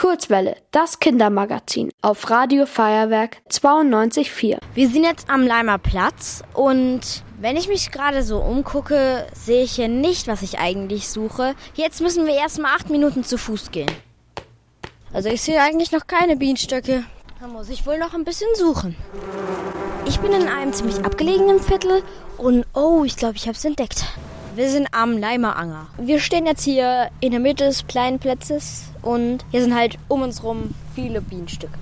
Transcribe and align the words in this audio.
Kurzwelle, 0.00 0.56
das 0.70 0.98
Kindermagazin 0.98 1.90
auf 2.00 2.30
Radio 2.30 2.64
Feuerwerk 2.64 3.36
92.4. 3.50 4.56
Wir 4.72 4.88
sind 4.88 5.04
jetzt 5.04 5.28
am 5.28 5.46
Leimer 5.46 5.76
Platz 5.76 6.42
und 6.54 7.02
wenn 7.38 7.58
ich 7.58 7.68
mich 7.68 7.90
gerade 7.90 8.22
so 8.22 8.38
umgucke, 8.38 9.26
sehe 9.34 9.62
ich 9.62 9.72
hier 9.72 9.88
nicht, 9.88 10.26
was 10.26 10.40
ich 10.40 10.58
eigentlich 10.58 11.10
suche. 11.10 11.54
Jetzt 11.74 12.00
müssen 12.00 12.24
wir 12.24 12.32
erstmal 12.32 12.74
acht 12.76 12.88
Minuten 12.88 13.24
zu 13.24 13.36
Fuß 13.36 13.72
gehen. 13.72 13.90
Also 15.12 15.28
ich 15.28 15.42
sehe 15.42 15.60
eigentlich 15.60 15.92
noch 15.92 16.06
keine 16.06 16.38
Bienenstöcke. 16.38 17.04
Da 17.38 17.46
muss 17.46 17.68
ich 17.68 17.84
wohl 17.84 17.98
noch 17.98 18.14
ein 18.14 18.24
bisschen 18.24 18.48
suchen. 18.54 18.96
Ich 20.06 20.18
bin 20.20 20.32
in 20.32 20.48
einem 20.48 20.72
ziemlich 20.72 21.04
abgelegenen 21.04 21.60
Viertel 21.60 22.02
und 22.38 22.64
oh, 22.72 23.04
ich 23.04 23.16
glaube, 23.16 23.36
ich 23.36 23.42
habe 23.42 23.58
es 23.58 23.66
entdeckt. 23.66 24.06
Wir 24.56 24.68
sind 24.68 24.88
am 24.90 25.16
Leimeranger. 25.16 25.86
Wir 25.98 26.18
stehen 26.18 26.44
jetzt 26.44 26.64
hier 26.64 27.10
in 27.20 27.30
der 27.30 27.40
Mitte 27.40 27.64
des 27.64 27.86
kleinen 27.86 28.18
Platzes 28.18 28.90
und 29.00 29.44
hier 29.52 29.62
sind 29.62 29.76
halt 29.76 29.96
um 30.08 30.22
uns 30.22 30.42
rum 30.42 30.74
viele 30.94 31.20
Bienenstücke. 31.20 31.78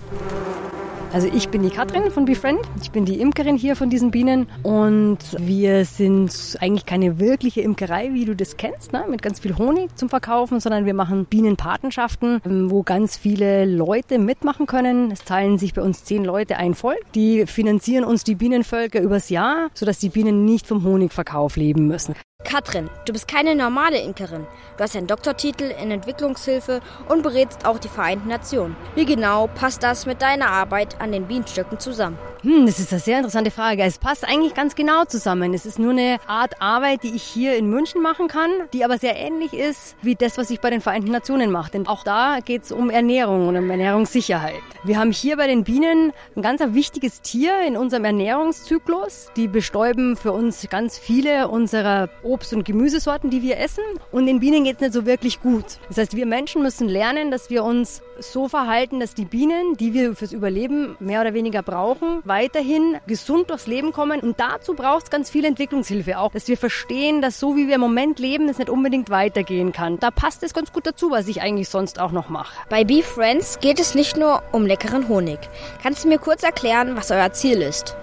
Also 1.10 1.26
ich 1.34 1.48
bin 1.48 1.62
die 1.62 1.70
Katrin 1.70 2.10
von 2.10 2.26
Befriend. 2.26 2.60
Ich 2.82 2.90
bin 2.90 3.06
die 3.06 3.18
Imkerin 3.18 3.56
hier 3.56 3.76
von 3.76 3.88
diesen 3.88 4.10
Bienen 4.10 4.46
und 4.62 5.18
wir 5.38 5.86
sind 5.86 6.58
eigentlich 6.60 6.84
keine 6.84 7.18
wirkliche 7.18 7.62
Imkerei, 7.62 8.12
wie 8.12 8.26
du 8.26 8.36
das 8.36 8.58
kennst, 8.58 8.92
ne? 8.92 9.06
mit 9.08 9.22
ganz 9.22 9.40
viel 9.40 9.56
Honig 9.56 9.96
zum 9.96 10.10
Verkaufen, 10.10 10.60
sondern 10.60 10.84
wir 10.84 10.92
machen 10.92 11.24
Bienenpatenschaften, 11.24 12.42
wo 12.44 12.82
ganz 12.82 13.16
viele 13.16 13.64
Leute 13.64 14.18
mitmachen 14.18 14.66
können. 14.66 15.10
Es 15.10 15.24
teilen 15.24 15.56
sich 15.56 15.72
bei 15.72 15.80
uns 15.80 16.04
zehn 16.04 16.22
Leute 16.22 16.58
ein 16.58 16.74
Volk. 16.74 17.00
Die 17.14 17.46
finanzieren 17.46 18.04
uns 18.04 18.24
die 18.24 18.34
Bienenvölker 18.34 19.00
übers 19.00 19.30
Jahr, 19.30 19.68
sodass 19.72 19.98
die 19.98 20.10
Bienen 20.10 20.44
nicht 20.44 20.66
vom 20.66 20.84
Honigverkauf 20.84 21.56
leben 21.56 21.86
müssen. 21.86 22.14
Katrin, 22.48 22.88
du 23.04 23.12
bist 23.12 23.28
keine 23.28 23.54
normale 23.54 24.00
Imkerin. 24.00 24.46
Du 24.76 24.84
hast 24.84 24.96
einen 24.96 25.06
Doktortitel 25.06 25.64
in 25.82 25.90
Entwicklungshilfe 25.90 26.80
und 27.08 27.22
berätst 27.22 27.66
auch 27.66 27.78
die 27.78 27.88
Vereinten 27.88 28.28
Nationen. 28.28 28.74
Wie 28.94 29.04
genau 29.04 29.48
passt 29.48 29.82
das 29.82 30.06
mit 30.06 30.22
deiner 30.22 30.48
Arbeit 30.48 31.00
an 31.00 31.12
den 31.12 31.26
Bienenstöcken 31.26 31.78
zusammen? 31.78 32.16
Hm, 32.42 32.66
das 32.66 32.78
ist 32.78 32.92
eine 32.92 33.00
sehr 33.00 33.16
interessante 33.18 33.50
Frage. 33.50 33.82
Es 33.82 33.98
passt 33.98 34.24
eigentlich 34.24 34.54
ganz 34.54 34.76
genau 34.76 35.04
zusammen. 35.04 35.52
Es 35.52 35.66
ist 35.66 35.80
nur 35.80 35.90
eine 35.90 36.18
Art 36.28 36.62
Arbeit, 36.62 37.02
die 37.02 37.14
ich 37.14 37.24
hier 37.24 37.56
in 37.56 37.68
München 37.68 38.00
machen 38.00 38.28
kann, 38.28 38.50
die 38.72 38.84
aber 38.84 38.96
sehr 38.98 39.16
ähnlich 39.16 39.52
ist 39.52 39.96
wie 40.02 40.14
das, 40.14 40.38
was 40.38 40.48
ich 40.50 40.60
bei 40.60 40.70
den 40.70 40.80
Vereinten 40.80 41.10
Nationen 41.10 41.50
mache. 41.50 41.72
Denn 41.72 41.88
auch 41.88 42.04
da 42.04 42.38
geht 42.44 42.62
es 42.62 42.70
um 42.70 42.90
Ernährung 42.90 43.48
und 43.48 43.56
um 43.56 43.68
Ernährungssicherheit. 43.68 44.54
Wir 44.84 44.98
haben 44.98 45.10
hier 45.10 45.36
bei 45.36 45.48
den 45.48 45.64
Bienen 45.64 46.12
ein 46.36 46.42
ganz 46.42 46.62
wichtiges 46.62 47.20
Tier 47.22 47.60
in 47.66 47.76
unserem 47.76 48.04
Ernährungszyklus. 48.04 49.32
Die 49.34 49.48
bestäuben 49.48 50.16
für 50.16 50.30
uns 50.30 50.68
ganz 50.70 50.96
viele 50.96 51.48
unserer 51.48 52.08
Obst- 52.28 52.54
und 52.54 52.64
Gemüsesorten, 52.64 53.30
die 53.30 53.42
wir 53.42 53.58
essen. 53.58 53.84
Und 54.12 54.26
den 54.26 54.40
Bienen 54.40 54.64
geht 54.64 54.76
es 54.76 54.80
nicht 54.80 54.92
so 54.92 55.06
wirklich 55.06 55.40
gut. 55.40 55.64
Das 55.88 55.98
heißt, 55.98 56.16
wir 56.16 56.26
Menschen 56.26 56.62
müssen 56.62 56.88
lernen, 56.88 57.30
dass 57.30 57.50
wir 57.50 57.64
uns 57.64 58.02
so 58.20 58.48
verhalten, 58.48 59.00
dass 59.00 59.14
die 59.14 59.24
Bienen, 59.24 59.76
die 59.76 59.94
wir 59.94 60.14
fürs 60.14 60.32
Überleben 60.32 60.96
mehr 61.00 61.20
oder 61.20 61.34
weniger 61.34 61.62
brauchen, 61.62 62.20
weiterhin 62.24 62.98
gesund 63.06 63.50
durchs 63.50 63.66
Leben 63.66 63.92
kommen. 63.92 64.20
Und 64.20 64.40
dazu 64.40 64.74
braucht 64.74 65.04
es 65.04 65.10
ganz 65.10 65.30
viel 65.30 65.44
Entwicklungshilfe 65.44 66.18
auch, 66.18 66.32
dass 66.32 66.48
wir 66.48 66.56
verstehen, 66.56 67.22
dass 67.22 67.40
so 67.40 67.56
wie 67.56 67.68
wir 67.68 67.76
im 67.76 67.80
Moment 67.80 68.18
leben, 68.18 68.48
es 68.48 68.58
nicht 68.58 68.70
unbedingt 68.70 69.10
weitergehen 69.10 69.72
kann. 69.72 69.98
Da 69.98 70.10
passt 70.10 70.42
es 70.42 70.54
ganz 70.54 70.72
gut 70.72 70.86
dazu, 70.86 71.10
was 71.10 71.28
ich 71.28 71.40
eigentlich 71.42 71.68
sonst 71.68 72.00
auch 72.00 72.12
noch 72.12 72.28
mache. 72.28 72.54
Bei 72.68 72.84
Bee 72.84 73.02
Friends 73.02 73.58
geht 73.60 73.80
es 73.80 73.94
nicht 73.94 74.16
nur 74.16 74.42
um 74.52 74.66
leckeren 74.66 75.08
Honig. 75.08 75.38
Kannst 75.82 76.04
du 76.04 76.08
mir 76.08 76.18
kurz 76.18 76.42
erklären, 76.42 76.96
was 76.96 77.10
euer 77.10 77.32
Ziel 77.32 77.62
ist? 77.62 77.96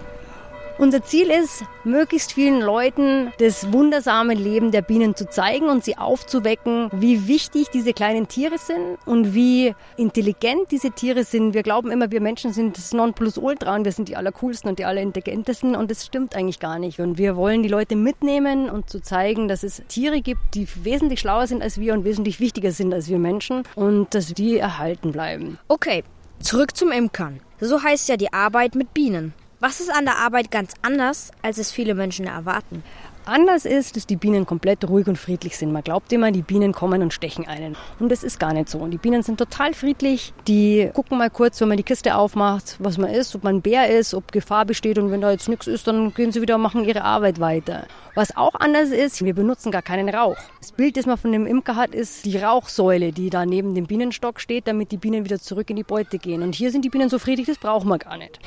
Unser 0.78 1.04
Ziel 1.04 1.30
ist, 1.30 1.64
möglichst 1.86 2.34
vielen 2.34 2.60
Leuten 2.60 3.32
das 3.38 3.72
wundersame 3.72 4.34
Leben 4.34 4.72
der 4.72 4.82
Bienen 4.82 5.16
zu 5.16 5.30
zeigen 5.30 5.70
und 5.70 5.86
sie 5.86 5.98
aufzuwecken, 5.98 6.90
wie 6.92 7.30
wichtig 7.30 7.70
diese 7.70 7.94
kleinen 7.94 8.28
Tiere 8.28 8.58
sind 8.58 8.98
und 9.06 9.34
wie 9.34 9.74
intelligent 9.96 10.72
diese 10.72 10.92
Tiere 10.92 11.24
sind. 11.24 11.54
Wir 11.54 11.64
glauben 11.64 11.92
immer, 11.92 12.12
wir 12.12 12.20
Menschen 12.20 12.52
sind 12.52 12.78
das 12.78 12.92
Nonplusultra 12.92 13.74
und 13.74 13.86
wir 13.86 13.94
sind 13.94 14.10
die 14.10 14.18
allercoolsten 14.18 14.70
und 14.70 14.78
die 14.78 14.84
allerintelligentesten 14.84 15.78
und 15.78 15.90
das 15.92 16.06
stimmt 16.06 16.36
eigentlich 16.36 16.60
gar 16.60 16.78
nicht. 16.78 17.00
Und 17.00 17.18
wir 17.18 17.38
wollen 17.38 17.64
die 17.64 17.70
Leute 17.70 17.96
mitnehmen 17.96 18.70
und 18.70 18.90
zu 18.90 19.02
zeigen, 19.02 19.48
dass 19.48 19.64
es 19.64 19.82
Tiere 19.88 20.20
gibt, 20.20 20.56
die 20.56 20.68
wesentlich 20.84 21.22
schlauer 21.22 21.48
sind 21.48 21.62
als 21.62 21.80
wir 21.80 21.94
und 21.94 22.04
wesentlich 22.04 22.42
wichtiger 22.42 22.74
sind 22.74 22.94
als 22.94 23.08
wir 23.08 23.18
Menschen 23.18 23.64
und 23.76 24.14
dass 24.14 24.34
die 24.34 24.58
erhalten 24.58 25.14
bleiben. 25.14 25.58
Okay, 25.70 26.04
zurück 26.40 26.76
zum 26.76 26.92
Imkern. 26.92 27.40
So 27.62 27.82
heißt 27.82 28.10
ja 28.10 28.18
die 28.18 28.34
Arbeit 28.34 28.76
mit 28.76 28.94
Bienen. 28.94 29.34
Was 29.68 29.80
ist 29.80 29.92
an 29.92 30.06
der 30.06 30.20
Arbeit 30.20 30.52
ganz 30.52 30.76
anders, 30.84 31.32
als 31.42 31.58
es 31.58 31.72
viele 31.72 31.96
Menschen 31.96 32.28
erwarten? 32.28 32.84
Anders 33.26 33.66
ist, 33.66 33.96
dass 33.96 34.06
die 34.06 34.16
Bienen 34.16 34.46
komplett 34.46 34.88
ruhig 34.88 35.08
und 35.08 35.18
friedlich 35.18 35.58
sind. 35.58 35.72
Man 35.72 35.82
glaubt 35.82 36.14
immer, 36.14 36.32
die 36.32 36.44
Bienen 36.44 36.72
kommen 36.72 37.02
und 37.02 37.14
stechen 37.14 37.48
einen. 37.48 37.76
Und 38.00 38.12
das 38.12 38.24
ist 38.24 38.40
gar 38.40 38.54
nicht 38.54 38.70
so. 38.70 38.86
Die 38.86 39.00
Bienen 39.00 39.24
sind 39.24 39.40
total 39.40 39.74
friedlich. 39.74 40.36
Die 40.48 40.92
gucken 40.94 41.18
mal 41.18 41.32
kurz, 41.32 41.60
wenn 41.62 41.70
man 41.70 41.78
die 41.78 41.84
Kiste 41.84 42.16
aufmacht, 42.16 42.76
was 42.78 43.00
man 43.00 43.10
ist, 43.10 43.34
ob 43.34 43.44
man 43.44 43.56
ein 43.56 43.62
Bär 43.64 43.90
ist, 43.90 44.14
ob 44.14 44.32
Gefahr 44.32 44.66
besteht. 44.66 45.00
Und 45.00 45.10
wenn 45.10 45.22
da 45.22 45.32
jetzt 45.32 45.50
nichts 45.50 45.66
ist, 45.66 45.88
dann 45.88 46.14
gehen 46.14 46.32
sie 46.32 46.44
wieder 46.44 46.58
und 46.58 46.62
machen 46.62 46.86
ihre 46.86 47.04
Arbeit 47.04 47.40
weiter. 47.40 47.88
Was 48.14 48.38
auch 48.38 48.54
anders 48.54 48.92
ist, 48.92 49.26
wir 49.26 49.34
benutzen 49.34 49.72
gar 49.72 49.82
keinen 49.82 50.10
Rauch. 50.10 50.38
Das 50.60 50.74
Bild, 50.74 50.96
das 50.96 51.08
man 51.08 51.18
von 51.18 51.32
dem 51.32 51.48
Imker 51.48 51.76
hat, 51.76 51.96
ist 51.96 52.24
die 52.26 52.38
Rauchsäule, 52.38 53.12
die 53.14 53.32
da 53.32 53.48
neben 53.48 53.74
dem 53.74 53.88
Bienenstock 53.88 54.40
steht, 54.40 54.68
damit 54.68 54.92
die 54.92 54.98
Bienen 54.98 55.26
wieder 55.26 55.40
zurück 55.40 55.72
in 55.72 55.76
die 55.76 55.84
Beute 55.84 56.20
gehen. 56.20 56.44
Und 56.44 56.54
hier 56.54 56.70
sind 56.70 56.86
die 56.86 56.90
Bienen 56.90 57.10
so 57.10 57.18
friedlich, 57.18 57.48
das 57.48 57.58
brauchen 57.58 57.90
wir 57.90 57.98
gar 57.98 58.18
nicht. 58.18 58.40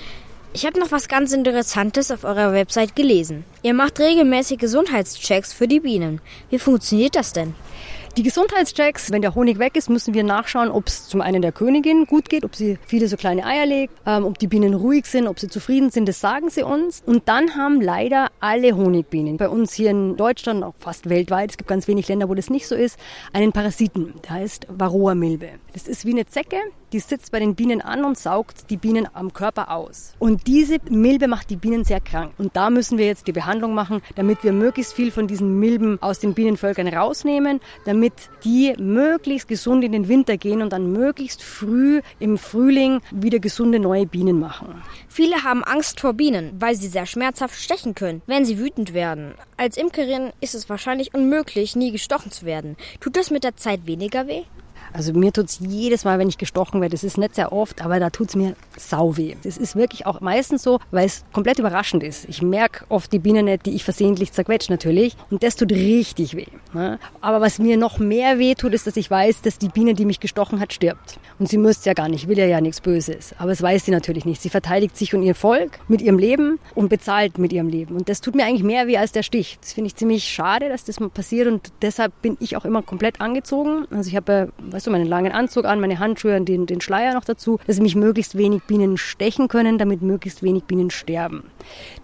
Ich 0.55 0.65
habe 0.65 0.81
noch 0.81 0.91
was 0.91 1.09
ganz 1.09 1.33
Interessantes 1.33 2.11
auf 2.11 2.25
eurer 2.25 2.53
Website 2.53 2.97
gelesen. 2.97 3.45
Ihr 3.63 3.75
macht 3.75 4.01
regelmäßig 4.01 4.59
Gesundheitschecks 4.59 5.53
für 5.53 5.69
die 5.69 5.81
Bienen. 5.81 6.21
Wie 6.49 6.59
funktioniert 6.59 7.17
das 7.17 7.35
denn? 7.35 7.55
Die 8.17 8.25
Gesundheitschecks, 8.25 9.13
wenn 9.13 9.23
der 9.23 9.37
Honig 9.37 9.61
weg 9.61 9.77
ist, 9.77 9.89
müssen 9.89 10.13
wir 10.13 10.25
nachschauen, 10.25 10.71
ob 10.71 10.89
es 10.89 11.07
zum 11.07 11.21
einen 11.21 11.41
der 11.41 11.53
Königin 11.53 12.05
gut 12.07 12.29
geht, 12.29 12.45
ob 12.45 12.57
sie 12.57 12.77
viele 12.85 13.07
so 13.07 13.17
kleine 13.17 13.47
Eier 13.47 13.65
legt, 13.67 13.95
ähm, 14.07 14.25
ob 14.25 14.39
die 14.39 14.49
Bienen 14.49 14.75
ruhig 14.75 15.07
sind, 15.07 15.29
ob 15.29 15.39
sie 15.39 15.47
zufrieden 15.47 15.91
sind, 15.91 16.09
das 16.09 16.19
sagen 16.19 16.51
sie 16.51 16.65
uns. 16.65 17.01
Und 17.07 17.29
dann 17.29 17.55
haben 17.55 17.81
leider 17.81 18.27
alle 18.41 18.75
Honigbienen, 18.75 19.37
bei 19.37 19.49
uns 19.49 19.73
hier 19.73 19.91
in 19.91 20.17
Deutschland, 20.17 20.65
auch 20.65 20.75
fast 20.81 21.09
weltweit, 21.09 21.51
es 21.51 21.59
gibt 21.59 21.69
ganz 21.69 21.87
wenig 21.87 22.09
Länder, 22.09 22.29
wo 22.29 22.35
das 22.35 22.51
nicht 22.51 22.67
so 22.67 22.75
ist, 22.75 22.99
einen 23.33 23.53
Parasiten, 23.53 24.15
der 24.25 24.31
heißt 24.31 24.67
Varroa-Milbe. 24.69 25.51
Das 25.75 25.87
ist 25.87 26.05
wie 26.05 26.11
eine 26.11 26.27
Zecke, 26.27 26.57
die 26.93 27.01
sitzt 27.01 27.33
bei 27.33 27.39
den 27.39 27.55
Bienen 27.55 27.81
an 27.81 28.05
und 28.05 28.19
saugt 28.19 28.71
die 28.71 28.77
Bienen 28.77 29.09
am 29.13 29.33
Körper 29.33 29.71
aus. 29.71 30.15
Und 30.19 30.47
diese 30.47 30.79
Milbe 30.91 31.29
macht 31.29 31.51
die 31.51 31.57
Bienen 31.57 31.85
sehr 31.85 32.01
krank. 32.01 32.33
Und 32.39 32.57
da 32.57 32.71
müssen 32.71 32.99
wir 32.99 33.07
jetzt 33.07 33.27
die 33.27 33.33
Behandlung 33.33 33.75
machen, 33.75 34.03
damit 34.15 34.43
wir 34.45 34.53
möglichst 34.53 34.93
viel 34.93 35.11
von 35.11 35.27
diesen 35.27 35.59
Milben 35.59 36.01
aus 36.03 36.19
den 36.19 36.35
Bienenvölkern 36.35 36.89
rausnehmen, 36.89 37.61
damit 37.85 38.13
die 38.45 38.75
möglichst 38.79 39.49
gesund 39.49 39.85
in 39.85 39.93
den 39.93 40.09
Winter 40.09 40.37
gehen 40.37 40.63
und 40.63 40.73
dann 40.73 40.93
möglichst 40.93 41.43
früh 41.43 42.01
im 42.19 42.39
Frühling 42.39 43.01
wieder 43.11 43.39
gesunde 43.39 43.79
neue 43.79 44.07
Bienen 44.07 44.39
machen. 44.39 44.83
Viele 45.09 45.43
haben 45.45 45.65
Angst 45.65 46.01
vor 46.01 46.15
Bienen, 46.15 46.53
weil 46.59 46.75
sie 46.75 46.89
sehr 46.89 47.07
schmerzhaft 47.07 47.61
stechen 47.61 47.95
können, 47.95 48.23
wenn 48.27 48.45
sie 48.45 48.59
wütend 48.59 48.95
werden. 48.95 49.35
Als 49.57 49.77
Imkerin 49.77 50.33
ist 50.41 50.55
es 50.55 50.69
wahrscheinlich 50.69 51.15
unmöglich, 51.15 51.77
nie 51.77 51.91
gestochen 51.91 52.31
zu 52.31 52.47
werden. 52.47 52.77
Tut 53.01 53.17
das 53.17 53.31
mit 53.31 53.45
der 53.45 53.57
Zeit 53.57 53.87
weniger 53.87 54.27
weh? 54.27 54.45
Also 54.93 55.13
mir 55.13 55.33
tut's 55.33 55.59
jedes 55.61 56.05
Mal, 56.05 56.19
wenn 56.19 56.29
ich 56.29 56.39
gestochen 56.39 56.81
werde. 56.81 56.93
Das 56.93 57.05
ist 57.05 57.19
nicht 57.19 57.35
sehr 57.35 57.53
oft, 57.53 57.83
aber 57.83 58.01
da 58.01 58.11
tut's 58.11 58.37
mir 58.37 58.55
sau 58.77 59.17
weh. 59.17 59.37
Das 59.43 59.57
ist 59.57 59.77
wirklich 59.77 60.07
auch 60.07 60.21
meistens 60.21 60.63
so, 60.63 60.79
weil 60.91 61.07
es 61.07 61.25
komplett 61.33 61.59
überraschend 61.59 62.03
ist. 62.03 62.27
Ich 62.29 62.43
merke 62.43 62.85
oft 62.89 63.13
die 63.13 63.19
Bienen 63.19 63.47
nicht, 63.47 63.67
die 63.67 63.75
ich 63.75 63.85
versehentlich 63.85 64.33
zerquetsche 64.33 64.73
natürlich. 64.73 65.17
Und 65.31 65.43
das 65.43 65.57
tut 65.57 65.73
richtig 65.73 66.37
weh. 66.37 66.47
Ne? 66.73 66.99
Aber 67.21 67.41
was 67.41 67.59
mir 67.59 67.77
noch 67.77 67.99
mehr 67.99 68.39
weh 68.39 68.55
tut, 68.55 68.75
ist, 68.75 68.87
dass 68.87 68.97
ich 68.97 69.11
weiß, 69.11 69.43
dass 69.43 69.59
die 69.59 69.69
Biene, 69.69 69.95
die 69.95 70.05
mich 70.05 70.21
gestochen 70.21 70.61
hat, 70.61 70.73
stirbt. 70.73 71.19
Und 71.39 71.49
sie 71.49 71.59
müsste 71.59 71.91
ja 71.91 71.95
gar 71.95 72.09
nicht, 72.09 72.29
will 72.29 72.39
ja 72.39 72.47
ja 72.47 72.61
nichts 72.61 72.81
Böses. 72.81 73.35
Aber 73.39 73.53
es 73.53 73.63
weiß 73.63 73.85
sie 73.85 73.91
natürlich 73.91 74.25
nicht. 74.25 74.43
Sie 74.43 74.51
verteidigt 74.51 74.97
sich 74.97 75.15
und 75.15 75.23
ihr 75.23 75.35
Volk 75.35 75.79
mit 75.89 76.03
ihrem 76.03 76.19
Leben 76.19 76.59
und 76.75 76.89
bezahlt 76.89 77.39
mit 77.39 77.53
ihrem 77.53 77.69
Leben. 77.69 77.97
Und 77.97 78.09
das 78.09 78.21
tut 78.21 78.35
mir 78.35 78.45
eigentlich 78.45 78.65
mehr 78.65 78.87
weh 78.87 78.97
als 78.97 79.13
der 79.13 79.23
Stich. 79.23 79.59
Das 79.61 79.73
finde 79.73 79.89
ich 79.89 79.97
ziemlich 79.97 80.25
schade, 80.25 80.69
dass 80.69 80.85
das 80.85 81.01
mal 81.01 81.11
passiert. 81.11 81.49
Und 81.49 81.73
deshalb 81.83 82.13
bin 82.23 82.37
ich 82.41 82.57
auch 82.57 82.65
immer 82.65 82.83
komplett 82.83 83.21
angezogen. 83.21 83.87
Also 83.91 84.09
ich 84.09 84.17
habe 84.17 84.53
weißt 84.79 84.87
du, 84.87 84.93
meinen 84.93 85.09
langen 85.09 85.33
Anzug 85.33 85.65
an, 85.65 85.81
meine 85.81 85.99
Handschuhe 85.99 86.37
und 86.37 86.49
den, 86.49 86.67
den 86.67 86.81
Schleier 86.81 87.13
noch 87.13 87.25
dazu, 87.25 87.59
dass 87.67 87.81
mich 87.81 87.97
möglichst 87.97 88.39
wenig 88.39 88.63
Bienen 88.63 88.97
stechen 88.97 89.49
können, 89.49 89.77
damit 89.77 90.03
möglichst 90.03 90.45
wenig 90.45 90.65
Bienen 90.65 90.93
sterben. 90.93 91.51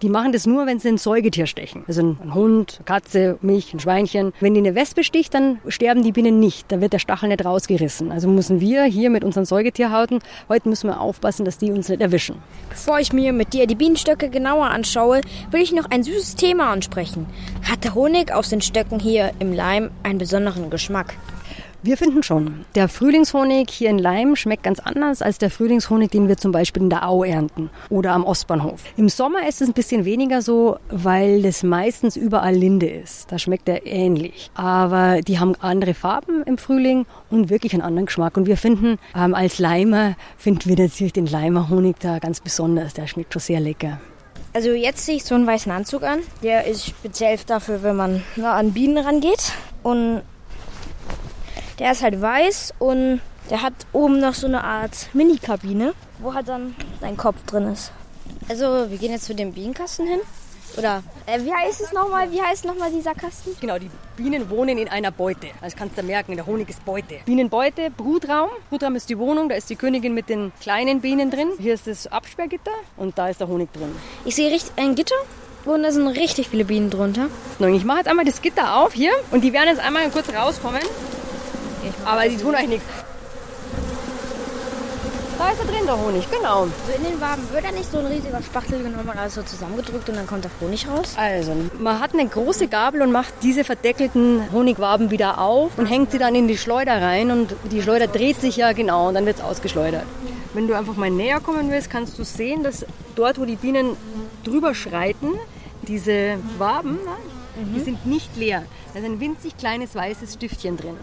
Die 0.02 0.08
machen 0.08 0.32
das 0.32 0.44
nur, 0.44 0.66
wenn 0.66 0.80
sie 0.80 0.88
ein 0.88 0.98
Säugetier 0.98 1.46
stechen. 1.46 1.84
Also 1.86 2.02
ein 2.02 2.34
Hund, 2.34 2.78
eine 2.78 2.84
Katze, 2.84 3.38
Milch, 3.42 3.72
ein 3.72 3.78
Schweinchen. 3.78 4.32
Wenn 4.40 4.54
die 4.54 4.60
eine 4.60 4.74
Wespe 4.74 5.04
sticht, 5.04 5.34
dann 5.34 5.60
sterben 5.68 6.02
die 6.02 6.10
Bienen 6.10 6.40
nicht. 6.40 6.72
Da 6.72 6.80
wird 6.80 6.92
der 6.92 6.98
Stachel 6.98 7.28
nicht 7.28 7.44
rausgerissen. 7.44 8.10
Also 8.10 8.26
müssen 8.26 8.60
wir 8.60 8.82
hier 8.82 9.08
mit 9.08 9.22
unseren 9.22 9.44
Säugetierhauten, 9.44 10.18
heute 10.48 10.68
müssen 10.68 10.88
wir 10.88 11.00
aufpassen, 11.00 11.44
dass 11.44 11.58
die 11.58 11.70
uns 11.70 11.88
nicht 11.88 12.00
erwischen. 12.00 12.42
Bevor 12.70 12.98
ich 12.98 13.12
mir 13.12 13.32
mit 13.32 13.52
dir 13.52 13.68
die 13.68 13.76
Bienenstöcke 13.76 14.30
genauer 14.30 14.66
anschaue, 14.66 15.20
will 15.52 15.62
ich 15.62 15.70
noch 15.70 15.92
ein 15.92 16.02
süßes 16.02 16.34
Thema 16.34 16.72
ansprechen. 16.72 17.26
Hat 17.70 17.84
der 17.84 17.94
Honig 17.94 18.32
aus 18.32 18.48
den 18.48 18.62
Stöcken 18.62 18.98
hier 18.98 19.30
im 19.38 19.52
Leim 19.52 19.92
einen 20.02 20.18
besonderen 20.18 20.70
Geschmack? 20.70 21.14
Wir 21.86 21.98
finden 21.98 22.22
schon. 22.22 22.64
Der 22.76 22.88
Frühlingshonig 22.88 23.68
hier 23.68 23.90
in 23.90 23.98
Leim 23.98 24.36
schmeckt 24.36 24.62
ganz 24.62 24.80
anders 24.80 25.20
als 25.20 25.36
der 25.36 25.50
Frühlingshonig, 25.50 26.10
den 26.10 26.28
wir 26.28 26.38
zum 26.38 26.50
Beispiel 26.50 26.84
in 26.84 26.88
der 26.88 27.06
Au 27.06 27.24
ernten 27.24 27.68
oder 27.90 28.12
am 28.12 28.24
Ostbahnhof. 28.24 28.80
Im 28.96 29.10
Sommer 29.10 29.46
ist 29.46 29.60
es 29.60 29.68
ein 29.68 29.74
bisschen 29.74 30.06
weniger 30.06 30.40
so, 30.40 30.78
weil 30.88 31.42
das 31.42 31.62
meistens 31.62 32.16
überall 32.16 32.54
Linde 32.54 32.88
ist. 32.88 33.30
Da 33.30 33.38
schmeckt 33.38 33.68
er 33.68 33.84
ähnlich. 33.84 34.50
Aber 34.54 35.20
die 35.20 35.38
haben 35.38 35.56
andere 35.60 35.92
Farben 35.92 36.42
im 36.44 36.56
Frühling 36.56 37.04
und 37.28 37.50
wirklich 37.50 37.74
einen 37.74 37.82
anderen 37.82 38.06
Geschmack. 38.06 38.38
Und 38.38 38.46
wir 38.46 38.56
finden, 38.56 38.98
ähm, 39.14 39.34
als 39.34 39.58
Leimer 39.58 40.16
finden 40.38 40.66
wir 40.70 40.78
natürlich 40.78 41.12
den 41.12 41.26
Leimer 41.26 41.68
Honig 41.68 41.96
da 42.00 42.18
ganz 42.18 42.40
besonders. 42.40 42.94
Der 42.94 43.06
schmeckt 43.06 43.34
schon 43.34 43.40
sehr 43.40 43.60
lecker. 43.60 44.00
Also 44.54 44.70
jetzt 44.70 45.04
sehe 45.04 45.16
ich 45.16 45.24
so 45.24 45.34
einen 45.34 45.46
weißen 45.46 45.70
Anzug 45.70 46.02
an. 46.02 46.20
Der 46.42 46.66
ist 46.66 46.86
speziell 46.86 47.38
dafür, 47.46 47.82
wenn 47.82 47.96
man 47.96 48.22
na, 48.36 48.54
an 48.54 48.72
Bienen 48.72 48.96
rangeht. 48.96 49.52
Und 49.82 50.22
der 51.78 51.92
ist 51.92 52.02
halt 52.02 52.20
weiß 52.20 52.74
und 52.78 53.20
der 53.50 53.62
hat 53.62 53.74
oben 53.92 54.20
noch 54.20 54.34
so 54.34 54.46
eine 54.46 54.64
Art 54.64 55.08
Mini-Kabine, 55.12 55.94
wo 56.18 56.34
halt 56.34 56.48
dann 56.48 56.74
dein 57.00 57.16
Kopf 57.16 57.36
drin 57.46 57.72
ist. 57.72 57.92
Also 58.48 58.90
wir 58.90 58.98
gehen 58.98 59.12
jetzt 59.12 59.24
zu 59.24 59.34
dem 59.34 59.52
Bienenkasten 59.52 60.06
hin. 60.06 60.20
Oder 60.76 61.02
äh, 61.26 61.40
wie 61.42 61.52
heißt 61.52 61.80
es 61.80 61.92
nochmal? 61.92 62.32
Wie 62.32 62.42
heißt 62.42 62.64
nochmal 62.64 62.90
dieser 62.90 63.14
Kasten? 63.14 63.50
Genau, 63.60 63.78
die 63.78 63.90
Bienen 64.16 64.50
wohnen 64.50 64.76
in 64.78 64.88
einer 64.88 65.12
Beute. 65.12 65.48
Das 65.60 65.76
kannst 65.76 65.96
du 65.96 66.02
merken, 66.02 66.34
der 66.34 66.46
Honig 66.46 66.68
ist 66.68 66.84
Beute. 66.84 67.20
Bienenbeute, 67.26 67.90
Brutraum. 67.90 68.50
Brutraum 68.70 68.96
ist 68.96 69.08
die 69.08 69.18
Wohnung, 69.18 69.48
da 69.48 69.54
ist 69.54 69.70
die 69.70 69.76
Königin 69.76 70.14
mit 70.14 70.28
den 70.28 70.52
kleinen 70.60 71.00
Bienen 71.00 71.30
drin. 71.30 71.50
Hier 71.58 71.74
ist 71.74 71.86
das 71.86 72.08
Absperrgitter 72.08 72.72
und 72.96 73.16
da 73.16 73.28
ist 73.28 73.40
der 73.40 73.48
Honig 73.48 73.72
drin. 73.72 73.94
Ich 74.24 74.34
sehe 74.34 74.50
richtig 74.50 74.72
ein 74.76 74.96
Gitter 74.96 75.14
und 75.64 75.82
da 75.82 75.92
sind 75.92 76.08
richtig 76.08 76.48
viele 76.48 76.64
Bienen 76.64 76.90
drunter. 76.90 77.28
Ich 77.60 77.84
mache 77.84 77.98
jetzt 77.98 78.08
einmal 78.08 78.24
das 78.24 78.42
Gitter 78.42 78.76
auf 78.76 78.94
hier 78.94 79.12
und 79.30 79.42
die 79.42 79.52
werden 79.52 79.68
jetzt 79.68 79.80
einmal 79.80 80.10
kurz 80.10 80.32
rauskommen. 80.34 80.82
Aber 82.04 82.28
die 82.28 82.36
tun 82.36 82.54
euch 82.54 82.68
nichts. 82.68 82.86
Da 85.36 85.50
ist 85.50 85.58
er 85.58 85.66
drin, 85.66 85.84
der 85.84 85.98
Honig, 86.00 86.30
genau. 86.30 86.66
So 86.86 86.92
in 86.96 87.04
den 87.04 87.20
Waben 87.20 87.42
wird 87.52 87.64
da 87.64 87.72
nicht 87.72 87.90
so 87.90 87.98
ein 87.98 88.06
riesiger 88.06 88.40
Spachtel 88.40 88.82
genommen 88.82 89.08
und 89.08 89.18
alles 89.18 89.34
so 89.34 89.42
zusammengedrückt 89.42 90.08
und 90.08 90.16
dann 90.16 90.26
kommt 90.28 90.44
der 90.44 90.50
Honig 90.60 90.86
raus? 90.88 91.14
Also, 91.16 91.52
man 91.78 91.98
hat 91.98 92.14
eine 92.14 92.26
große 92.26 92.68
Gabel 92.68 93.02
und 93.02 93.10
macht 93.10 93.34
diese 93.42 93.64
verdeckelten 93.64 94.52
Honigwaben 94.52 95.10
wieder 95.10 95.40
auf 95.40 95.76
und 95.76 95.86
hängt 95.86 96.12
sie 96.12 96.18
dann 96.18 96.36
in 96.36 96.46
die 96.46 96.56
Schleuder 96.56 97.02
rein 97.02 97.32
und 97.32 97.56
die 97.72 97.82
Schleuder 97.82 98.06
dreht 98.06 98.40
sich 98.40 98.56
ja 98.56 98.72
genau 98.72 99.08
und 99.08 99.14
dann 99.14 99.26
wird 99.26 99.38
es 99.38 99.42
ausgeschleudert. 99.42 100.04
Wenn 100.54 100.68
du 100.68 100.74
einfach 100.74 100.94
mal 100.94 101.10
näher 101.10 101.40
kommen 101.40 101.68
willst, 101.68 101.90
kannst 101.90 102.16
du 102.16 102.24
sehen, 102.24 102.62
dass 102.62 102.86
dort, 103.16 103.40
wo 103.40 103.44
die 103.44 103.56
Bienen 103.56 103.96
drüber 104.44 104.72
schreiten, 104.72 105.32
diese 105.82 106.36
Waben, 106.58 106.98
ne, 107.56 107.66
die 107.74 107.80
sind 107.80 108.06
nicht 108.06 108.36
leer. 108.36 108.64
Da 108.92 109.00
ist 109.00 109.06
ein 109.06 109.20
winzig 109.20 109.56
kleines 109.56 109.94
weißes 109.94 110.34
Stiftchen 110.34 110.76
drin. 110.76 110.96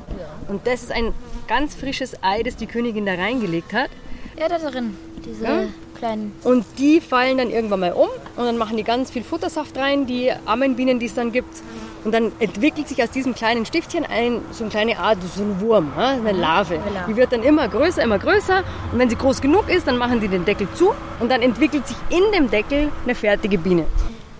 Und 0.48 0.66
das 0.68 0.84
ist 0.84 0.92
ein 0.92 1.14
ganz 1.48 1.76
frisches 1.76 2.16
Ei, 2.24 2.44
das 2.44 2.56
die 2.56 2.68
Königin 2.68 3.06
da 3.06 3.14
reingelegt 3.14 3.74
hat. 3.74 3.90
Ja, 4.40 4.48
da 4.48 4.58
drin. 4.58 4.98
Diese 5.26 5.44
Ja? 5.44 5.64
kleinen. 5.98 6.32
Und 6.44 6.66
die 6.80 7.00
fallen 7.00 7.38
dann 7.38 7.52
irgendwann 7.52 7.80
mal 7.82 7.94
um 7.94 8.08
und 8.36 8.46
dann 8.46 8.58
machen 8.58 8.76
die 8.76 8.84
ganz 8.84 9.12
viel 9.12 9.24
Futtersaft 9.24 9.78
rein, 9.78 10.08
die 10.08 10.32
Ammenbienen, 10.46 10.98
die 11.00 11.06
es 11.06 11.14
dann 11.14 11.32
gibt. 11.32 11.54
Und 12.04 12.12
dann 12.14 12.32
entwickelt 12.40 12.88
sich 12.88 13.04
aus 13.04 13.12
diesem 13.12 13.36
kleinen 13.36 13.64
Stiftchen 13.68 14.04
ein, 14.04 14.42
so 14.52 14.64
eine 14.64 14.72
kleine 14.72 14.98
Art, 14.98 15.20
so 15.36 15.44
ein 15.44 15.62
Wurm, 15.62 15.92
ja, 15.96 16.10
eine 16.10 16.32
Larve. 16.32 16.76
Larve. 16.78 17.06
Die 17.08 17.16
wird 17.16 17.32
dann 17.32 17.44
immer 17.44 17.68
größer, 17.68 18.02
immer 18.02 18.18
größer. 18.18 18.64
Und 18.92 18.98
wenn 18.98 19.08
sie 19.12 19.16
groß 19.16 19.40
genug 19.42 19.70
ist, 19.70 19.86
dann 19.86 19.98
machen 20.00 20.20
die 20.20 20.28
den 20.28 20.44
Deckel 20.44 20.68
zu 20.74 20.94
und 21.20 21.30
dann 21.30 21.44
entwickelt 21.44 21.86
sich 21.88 21.98
in 22.10 22.24
dem 22.34 22.50
Deckel 22.50 22.90
eine 23.04 23.14
fertige 23.14 23.60
Biene. 23.60 23.86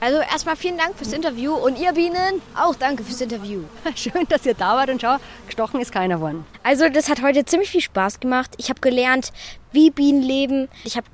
Also 0.02 0.20
erstmal 0.20 0.56
vielen 0.56 0.78
Dank 0.80 0.98
fürs 0.98 1.14
Interview 1.14 1.54
und 1.54 1.78
ihr 1.78 1.94
Bienen 1.94 2.42
auch 2.56 2.74
danke 2.74 3.04
fürs 3.04 3.22
Interview. 3.22 3.66
Schön, 3.96 4.26
dass 4.30 4.48
ihr 4.48 4.56
da 4.56 4.76
wart 4.76 4.90
und 4.90 5.00
schau, 5.00 5.18
gestochen 5.46 5.80
ist 5.80 5.92
keiner 5.92 6.20
worden. 6.20 6.44
Also 6.64 6.90
das 6.90 7.08
hat 7.08 7.22
heute 7.22 7.46
ziemlich 7.46 7.70
viel 7.70 7.82
Spaß 7.82 8.20
gemacht. 8.20 8.50
Ich 8.58 8.70
habe 8.70 8.82
gelernt, 8.82 9.32
wie 9.72 9.92
Bienen 9.92 10.24
leben. 10.24 10.70
Ich 10.86 10.98
habe 10.98 11.06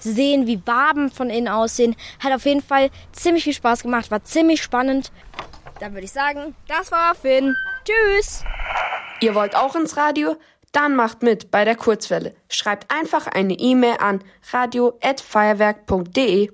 gesehen, 0.00 0.48
wie 0.48 0.60
Waben 0.66 1.12
von 1.12 1.30
innen 1.30 1.46
aussehen. 1.46 1.94
Hat 2.18 2.32
auf 2.32 2.44
jeden 2.44 2.62
Fall 2.62 2.90
ziemlich 3.12 3.44
viel 3.44 3.54
Spaß 3.54 3.84
gemacht, 3.84 4.10
war 4.10 4.24
ziemlich 4.24 4.60
spannend. 4.60 5.12
Dann 5.78 5.92
würde 5.92 6.06
ich 6.06 6.12
sagen, 6.12 6.56
das 6.66 6.90
war 6.90 7.14
Finn. 7.14 7.54
Tschüss. 7.84 8.42
Ihr 9.20 9.36
wollt 9.36 9.54
auch 9.54 9.76
ins 9.76 9.96
Radio? 9.96 10.34
Dann 10.72 10.96
macht 10.96 11.22
mit 11.22 11.52
bei 11.52 11.64
der 11.64 11.76
Kurzwelle. 11.76 12.34
Schreibt 12.48 12.92
einfach 12.92 13.28
eine 13.28 13.54
E-Mail 13.54 13.98
an 14.00 14.24
radio@feuerwerk.de. 14.50 16.50